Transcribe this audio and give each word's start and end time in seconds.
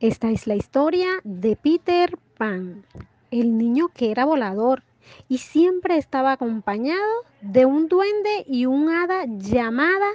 Esta 0.00 0.30
es 0.30 0.46
la 0.46 0.54
historia 0.54 1.08
de 1.24 1.56
Peter 1.56 2.18
Pan, 2.36 2.84
el 3.30 3.56
niño 3.56 3.88
que 3.88 4.10
era 4.10 4.26
volador 4.26 4.82
y 5.26 5.38
siempre 5.38 5.96
estaba 5.96 6.32
acompañado 6.32 7.24
de 7.40 7.64
un 7.64 7.88
duende 7.88 8.44
y 8.46 8.66
un 8.66 8.90
hada 8.90 9.24
llamada 9.26 10.06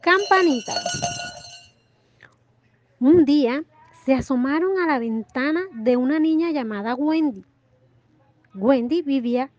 Campanita. 0.00 0.74
Un 3.00 3.24
día 3.24 3.64
se 4.04 4.14
asomaron 4.14 4.78
a 4.78 4.86
la 4.86 5.00
ventana 5.00 5.62
de 5.72 5.96
una 5.96 6.20
niña 6.20 6.52
llamada 6.52 6.94
Wendy. 6.94 7.44
Wendy 8.54 9.02
vivía 9.02 9.50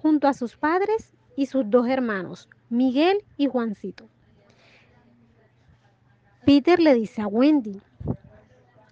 junto 0.00 0.26
a 0.26 0.32
sus 0.32 0.56
padres 0.56 1.12
y 1.36 1.46
sus 1.46 1.68
dos 1.68 1.86
hermanos, 1.86 2.48
Miguel 2.70 3.18
y 3.36 3.46
Juancito. 3.46 4.08
Peter 6.46 6.80
le 6.80 6.94
dice 6.94 7.20
a 7.20 7.26
Wendy, 7.26 7.82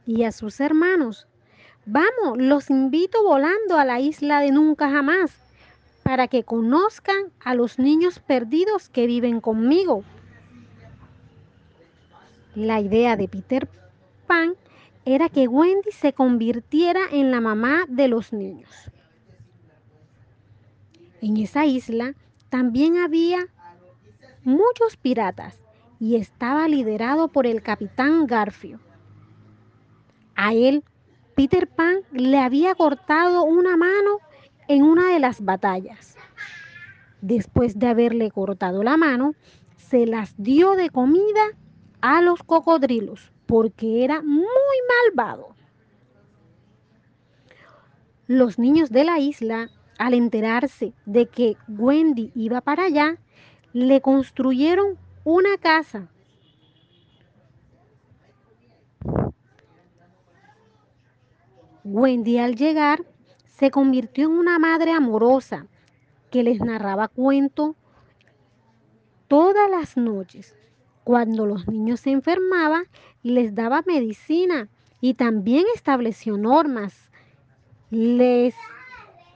y 0.07 0.25
a 0.25 0.33
sus 0.33 0.61
hermanos. 0.61 1.27
Vamos, 1.85 2.39
los 2.39 2.71
invito 2.71 3.23
volando 3.23 3.77
a 3.77 3.85
la 3.85 4.01
isla 4.01 4.41
de 4.41 4.51
nunca 4.51 4.91
jamás 4.91 5.33
para 6.03 6.29
que 6.29 6.45
conozcan 6.45 7.33
a 7.45 7.57
los 7.57 7.81
niños 7.81 8.21
perdidos 8.21 8.89
que 8.89 9.07
viven 9.07 9.41
conmigo. 9.41 10.05
La 12.55 12.81
idea 12.81 13.17
de 13.17 13.29
Peter 13.29 13.69
Pan 14.27 14.55
era 15.05 15.29
que 15.29 15.49
Wendy 15.49 15.91
se 15.91 16.13
convirtiera 16.13 17.01
en 17.11 17.31
la 17.31 17.41
mamá 17.41 17.87
de 17.89 18.09
los 18.09 18.33
niños. 18.33 18.71
En 21.21 21.37
esa 21.39 21.67
isla 21.67 22.15
también 22.49 22.99
había 22.99 23.49
muchos 24.45 24.97
piratas 24.97 25.59
y 25.99 26.17
estaba 26.17 26.69
liderado 26.69 27.29
por 27.29 27.47
el 27.47 27.63
capitán 27.63 28.27
Garfio. 28.27 28.79
A 30.37 30.53
él, 30.53 30.85
Peter 31.35 31.67
Pan 31.67 32.01
le 32.13 32.39
había 32.39 32.75
cortado 32.75 33.45
una 33.45 33.77
mano 33.77 34.19
en 34.69 34.83
una 34.83 35.11
de 35.13 35.19
las 35.19 35.43
batallas. 35.43 36.17
Después 37.23 37.79
de 37.79 37.89
haberle 37.89 38.31
cortado 38.31 38.83
la 38.83 38.97
mano, 38.97 39.35
se 39.77 40.07
las 40.07 40.35
dio 40.37 40.77
de 40.77 40.91
comida 40.91 41.53
a 42.03 42.21
los 42.21 42.43
cocodrilos 42.43 43.33
porque 43.47 44.05
era 44.05 44.21
muy 44.23 44.45
malvado. 45.07 45.55
Los 48.27 48.59
niños 48.59 48.91
de 48.91 49.05
la 49.05 49.19
isla, 49.19 49.71
al 49.99 50.13
enterarse 50.13 50.93
de 51.07 51.27
que 51.27 51.57
Wendy 51.69 52.33
iba 52.35 52.61
para 52.61 52.85
allá, 52.85 53.17
le 53.73 54.01
construyeron 54.01 54.99
una 55.25 55.57
casa 55.59 56.09
Wendy 61.89 62.39
al 62.39 62.57
llegar 62.57 63.05
se 63.45 63.71
convirtió 63.71 64.25
en 64.25 64.33
una 64.33 64.59
madre 64.59 64.91
amorosa 64.91 65.69
que 66.33 66.43
les 66.43 66.59
narraba 66.61 67.07
cuentos 67.07 67.77
todas 69.29 69.71
las 69.71 69.97
noches. 69.97 70.57
Cuando 71.05 71.47
los 71.47 71.69
niños 71.69 72.01
se 72.01 72.11
enfermaban, 72.11 72.87
les 73.23 73.55
daba 73.55 73.85
medicina 73.87 74.69
y 75.01 75.15
también 75.15 75.65
estableció 75.77 76.37
normas. 76.37 77.09
Les 77.91 78.57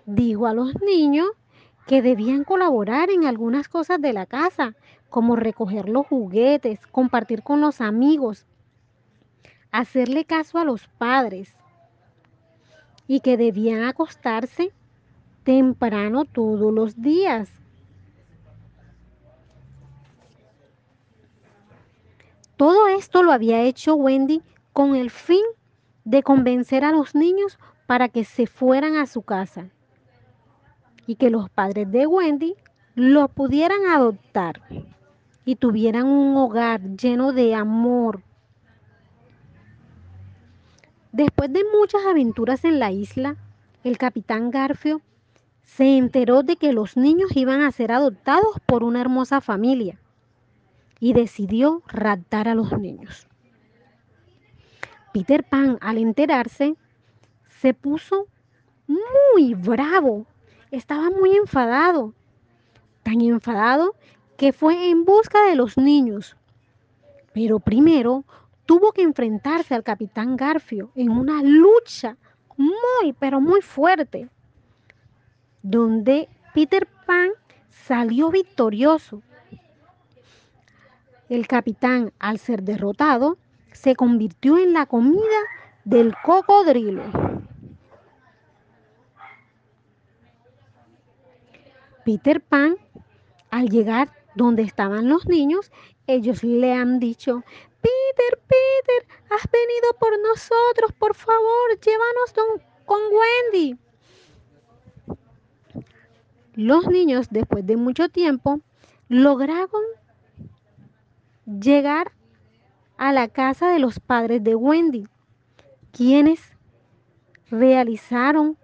dijo 0.07 0.49
a 0.49 0.53
los 0.53 0.75
niños 0.83 1.29
que 1.87 2.03
debían 2.03 2.43
colaborar 2.43 3.11
en 3.11 3.27
algunas 3.27 3.69
cosas 3.69 4.01
de 4.01 4.13
la 4.13 4.27
casa, 4.27 4.75
como 5.09 5.37
recoger 5.37 5.89
los 5.89 6.05
juguetes, 6.05 6.85
compartir 6.89 7.45
con 7.45 7.61
los 7.61 7.81
amigos, 7.81 8.45
hacerle 9.71 10.25
caso 10.25 10.59
a 10.59 10.65
los 10.65 10.89
padres 10.99 11.55
y 13.11 13.19
que 13.19 13.37
debían 13.37 13.83
acostarse 13.83 14.71
temprano 15.43 16.27
todos 16.27 16.73
los 16.73 17.03
días. 17.03 17.51
Todo 22.57 22.87
esto 22.87 23.25
lo 23.25 23.33
había 23.33 23.63
hecho 23.63 23.97
Wendy 23.97 24.43
con 24.73 24.95
el 24.95 25.11
fin 25.11 25.43
de 26.05 26.23
convencer 26.23 26.85
a 26.85 26.93
los 26.93 27.17
niños 27.17 27.59
para 27.89 28.09
que 28.09 28.23
se 28.23 28.47
fueran 28.47 28.95
a 28.95 29.07
su 29.07 29.23
casa 29.23 29.71
y 31.05 31.17
que 31.17 31.31
los 31.31 31.51
padres 31.51 31.91
de 31.91 32.07
Wendy 32.07 32.55
lo 32.95 33.27
pudieran 33.27 33.87
adoptar 33.87 34.63
y 35.45 35.57
tuvieran 35.57 36.07
un 36.07 36.37
hogar 36.37 36.81
lleno 36.97 37.33
de 37.33 37.57
amor, 37.57 38.23
Después 41.13 41.53
de 41.53 41.65
muchas 41.77 42.05
aventuras 42.07 42.65
en 42.65 42.79
la 42.79 42.93
isla, 42.93 43.37
el 43.83 43.99
capitán 43.99 44.51
Garfio 44.51 45.03
se 45.63 45.97
enteró 45.97 46.43
de 46.43 46.57
que 46.57 46.73
los 46.73 46.97
niños 46.97 47.37
iban 47.37 47.63
a 47.63 47.73
ser 47.73 47.91
adoptados 47.91 48.61
por 48.67 48.85
una 48.85 49.01
hermosa 49.01 49.41
familia 49.41 49.99
y 51.01 51.13
decidió 51.13 51.83
raptar 51.89 52.49
a 52.49 52.55
los 52.55 52.79
niños. 52.79 53.27
Peter 55.13 55.43
Pan, 55.43 55.79
al 55.81 55.99
enterarse, 55.99 56.77
se 57.49 57.75
puso 57.75 58.27
muy 58.87 59.55
bravo, 59.55 60.27
estaba 60.71 61.11
muy 61.11 61.37
enfadado, 61.37 62.15
tan 63.03 63.21
enfadado 63.21 63.97
que 64.37 64.53
fue 64.53 64.91
en 64.91 65.05
busca 65.05 65.43
de 65.47 65.57
los 65.57 65.77
niños. 65.77 66.37
Pero 67.33 67.59
primero 67.59 68.25
tuvo 68.71 68.93
que 68.93 69.03
enfrentarse 69.03 69.75
al 69.75 69.83
capitán 69.83 70.37
Garfio 70.37 70.93
en 70.95 71.11
una 71.11 71.43
lucha 71.43 72.17
muy, 72.57 73.13
pero 73.19 73.41
muy 73.41 73.63
fuerte, 73.63 74.29
donde 75.61 76.29
Peter 76.55 76.87
Pan 77.05 77.31
salió 77.69 78.31
victorioso. 78.31 79.23
El 81.29 81.49
capitán, 81.49 82.13
al 82.21 82.39
ser 82.39 82.63
derrotado, 82.63 83.39
se 83.73 83.97
convirtió 83.97 84.57
en 84.57 84.73
la 84.73 84.87
comida 84.87 85.41
del 85.85 86.15
cocodrilo. 86.23 87.03
Peter 92.05 92.41
Pan, 92.41 92.77
al 93.51 93.69
llegar 93.69 94.13
donde 94.37 94.63
estaban 94.63 95.09
los 95.09 95.27
niños, 95.27 95.73
ellos 96.07 96.45
le 96.45 96.73
han 96.73 97.01
dicho, 97.01 97.43
Peter, 98.17 98.39
Peter, 98.47 99.09
has 99.31 99.51
venido 99.51 99.95
por 99.99 100.19
nosotros, 100.21 100.93
por 100.99 101.15
favor, 101.15 101.79
llévanos 101.81 102.61
con 102.85 103.01
Wendy. 103.13 103.79
Los 106.55 106.89
niños, 106.89 107.29
después 107.31 107.65
de 107.67 107.77
mucho 107.77 108.09
tiempo, 108.09 108.61
lograron 109.09 109.83
llegar 111.47 112.13
a 112.97 113.13
la 113.13 113.29
casa 113.29 113.71
de 113.71 113.79
los 113.79 114.01
padres 114.01 114.43
de 114.43 114.55
Wendy, 114.55 115.07
quienes 115.93 116.41
realizaron 117.51 118.59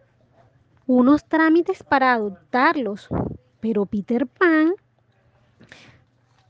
unos 0.87 1.25
trámites 1.25 1.83
para 1.83 2.13
adoptarlos, 2.13 3.09
pero 3.61 3.87
Peter 3.87 4.27
Pan 4.27 4.75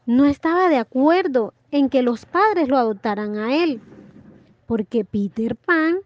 no 0.04 0.24
estaba 0.24 0.68
de 0.68 0.78
acuerdo 0.78 1.54
en 1.71 1.88
que 1.88 2.03
los 2.03 2.27
padres 2.27 2.69
lo 2.69 2.77
adoptaran 2.77 3.37
a 3.37 3.56
él, 3.62 3.81
porque 4.66 5.04
Peter 5.04 5.56
Pan 5.56 5.99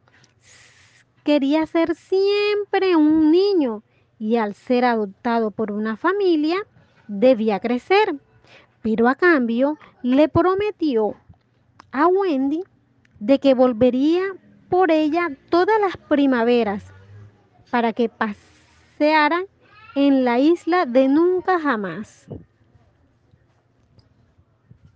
quería 1.25 1.67
ser 1.67 1.95
siempre 1.95 2.97
un 2.97 3.31
niño 3.31 3.83
y 4.19 4.37
al 4.37 4.55
ser 4.55 4.85
adoptado 4.85 5.51
por 5.51 5.73
una 5.73 5.97
familia 5.97 6.67
debía 7.09 7.61
crecer. 7.61 8.17
Pero 8.83 9.09
a 9.09 9.15
cambio 9.15 9.79
le 10.03 10.29
prometió 10.29 11.15
a 11.93 12.07
Wendy 12.07 12.63
de 13.19 13.39
que 13.39 13.55
volvería 13.55 14.23
por 14.69 14.91
ella 14.91 15.29
todas 15.51 15.79
las 15.81 15.97
primaveras 15.97 16.85
para 17.71 17.93
que 17.93 18.09
pasearan 18.09 19.45
en 19.95 20.25
la 20.25 20.39
isla 20.39 20.87
de 20.87 21.09
nunca 21.09 21.59
jamás. 21.59 22.27